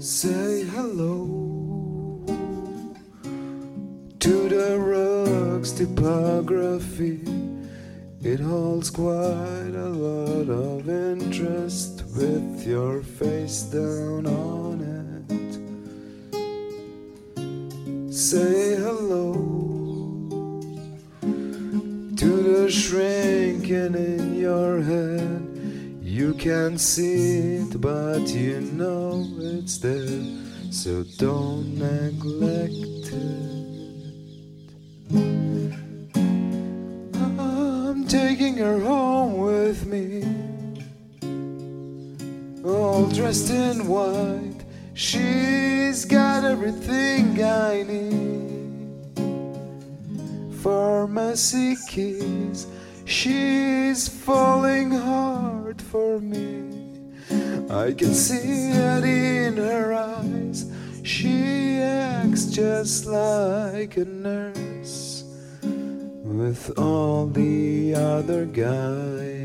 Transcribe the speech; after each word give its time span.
Say 0.00 0.62
hello 0.62 1.26
to 4.20 4.48
the 4.48 4.78
rug's 4.78 5.72
topography. 5.72 7.20
It 8.22 8.38
holds 8.38 8.90
quite 8.90 9.74
a 9.74 9.88
lot 9.88 10.48
of 10.50 10.88
interest 10.88 12.04
with 12.14 12.64
your 12.64 13.02
face 13.02 13.62
down 13.62 14.28
on 14.28 14.82
it. 18.06 18.14
Say 18.14 18.76
hello 18.76 19.32
to 22.16 22.42
the 22.42 22.70
shrinking 22.70 23.96
in 23.96 24.36
your 24.36 24.80
head. 24.80 25.57
You 26.18 26.34
can't 26.34 26.80
see 26.80 27.58
it, 27.58 27.80
but 27.80 28.26
you 28.26 28.60
know 28.60 29.24
it's 29.38 29.78
there, 29.78 30.20
so 30.72 31.04
don't 31.16 31.78
neglect 31.78 33.12
it. 33.12 33.68
I'm 37.38 38.04
taking 38.08 38.56
her 38.56 38.80
home 38.80 39.36
with 39.36 39.86
me, 39.86 40.24
all 42.64 43.06
dressed 43.06 43.50
in 43.50 43.86
white. 43.86 44.64
She's 44.94 46.04
got 46.04 46.42
everything 46.42 47.40
I 47.40 47.84
need. 47.84 48.58
Pharmacy 50.64 51.76
keys, 51.88 52.66
she's 53.08 54.06
falling 54.06 54.90
hard 54.90 55.80
for 55.80 56.20
me. 56.20 56.68
I 57.70 57.92
can 57.92 58.14
see 58.14 58.70
it 58.70 59.04
in 59.04 59.56
her 59.56 59.94
eyes. 59.94 60.70
She 61.02 61.78
acts 61.80 62.44
just 62.46 63.06
like 63.06 63.96
a 63.96 64.04
nurse 64.04 65.24
with 65.62 66.78
all 66.78 67.26
the 67.26 67.94
other 67.94 68.44
guys. 68.44 69.37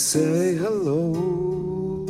Say 0.00 0.54
hello 0.56 2.06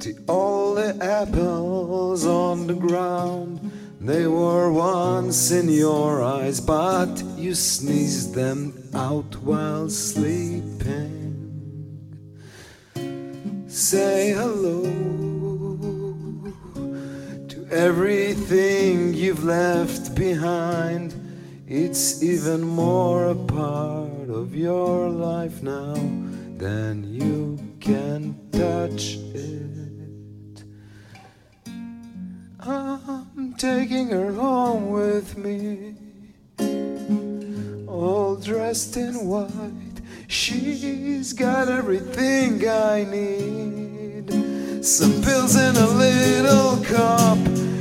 to 0.00 0.24
all 0.26 0.74
the 0.74 0.98
apples 1.00 2.26
on 2.26 2.66
the 2.66 2.74
ground. 2.74 3.70
They 4.00 4.26
were 4.26 4.72
once 4.72 5.52
in 5.52 5.68
your 5.68 6.24
eyes, 6.24 6.60
but 6.60 7.22
you 7.36 7.54
sneezed 7.54 8.34
them 8.34 8.74
out 8.92 9.36
while 9.36 9.88
sleeping. 9.88 11.32
Say 13.68 14.32
hello 14.32 14.82
to 17.48 17.66
everything 17.70 19.14
you've 19.14 19.44
left 19.44 20.16
behind. 20.16 21.14
It's 21.68 22.22
even 22.22 22.60
more 22.60 23.30
a 23.30 23.34
part 23.34 24.30
of 24.30 24.54
your 24.54 25.08
life 25.08 25.64
now 25.64 25.94
than 26.58 27.02
you 27.12 27.58
can 27.80 28.38
touch 28.52 29.16
it. 29.34 30.62
I'm 32.60 33.54
taking 33.58 34.10
her 34.10 34.32
home 34.32 34.90
with 34.90 35.36
me, 35.36 35.96
all 37.88 38.36
dressed 38.36 38.96
in 38.96 39.26
white. 39.26 40.00
She's 40.28 41.32
got 41.32 41.68
everything 41.68 42.64
I 42.68 43.02
need. 43.02 44.84
Some 44.84 45.20
pills 45.20 45.56
in 45.56 45.74
a 45.74 45.88
little 45.88 46.76
cup. 46.84 47.38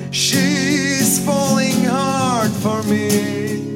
She's 0.10 1.24
falling 1.24 1.84
hard 1.84 2.50
for 2.50 2.82
me. 2.90 3.75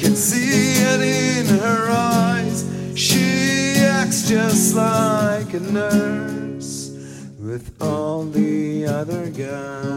Can 0.00 0.16
see 0.16 0.80
it 0.80 1.00
in 1.02 1.46
her 1.58 1.90
eyes. 1.90 2.64
She 2.94 3.74
acts 3.76 4.26
just 4.26 4.74
like 4.74 5.52
a 5.52 5.60
nurse 5.60 6.90
with 7.38 7.70
all 7.82 8.24
the 8.24 8.86
other 8.86 9.28
guys. 9.28 9.89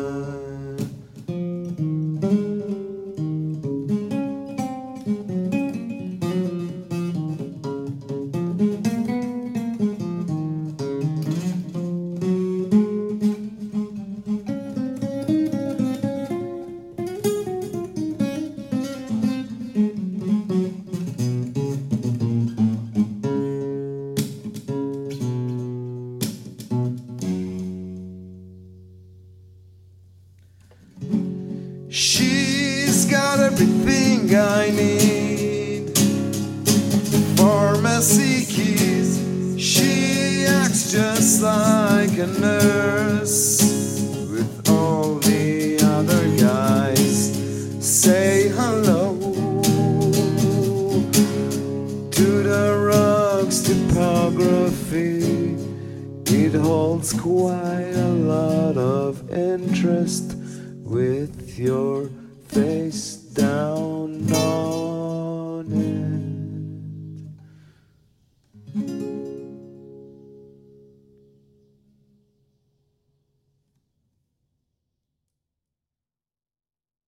I 34.35 34.71
need. 34.71 35.95
Pharmacy 37.37 38.45
keys. 38.45 39.19
She 39.61 40.45
acts 40.45 40.91
just 40.91 41.43
like 41.43 42.17
a 42.17 42.27
nurse 42.27 43.61
with 44.31 44.69
all 44.69 45.15
the 45.15 45.79
other 45.83 46.37
guys. 46.37 47.33
Say 47.79 48.49
hello 48.49 49.19
to 52.09 52.43
the 52.43 52.89
rug's 52.89 53.61
topography. 53.61 55.57
It 56.25 56.55
holds 56.55 57.13
quite 57.13 57.93
a 57.95 58.13
lot 58.13 58.77
of 58.77 59.29
interest 59.31 60.35
with 60.83 61.59
your 61.59 62.09
face 62.47 63.22
down 63.33 64.31
on 64.31 64.72